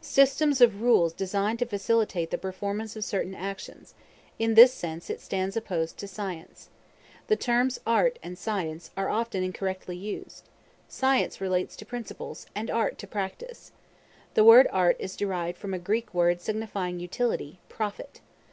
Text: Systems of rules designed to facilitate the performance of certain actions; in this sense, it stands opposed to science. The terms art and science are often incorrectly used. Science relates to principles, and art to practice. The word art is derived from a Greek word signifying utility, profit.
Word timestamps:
Systems 0.00 0.60
of 0.60 0.82
rules 0.82 1.12
designed 1.12 1.58
to 1.58 1.66
facilitate 1.66 2.30
the 2.30 2.38
performance 2.38 2.94
of 2.94 3.04
certain 3.04 3.34
actions; 3.34 3.92
in 4.38 4.54
this 4.54 4.72
sense, 4.72 5.10
it 5.10 5.20
stands 5.20 5.56
opposed 5.56 5.96
to 5.96 6.06
science. 6.06 6.68
The 7.26 7.34
terms 7.34 7.80
art 7.84 8.20
and 8.22 8.38
science 8.38 8.92
are 8.96 9.08
often 9.08 9.42
incorrectly 9.42 9.96
used. 9.96 10.48
Science 10.86 11.40
relates 11.40 11.74
to 11.74 11.84
principles, 11.84 12.46
and 12.54 12.70
art 12.70 12.98
to 12.98 13.08
practice. 13.08 13.72
The 14.34 14.44
word 14.44 14.68
art 14.70 14.94
is 15.00 15.16
derived 15.16 15.58
from 15.58 15.74
a 15.74 15.80
Greek 15.80 16.14
word 16.14 16.40
signifying 16.40 17.00
utility, 17.00 17.58
profit. 17.68 18.20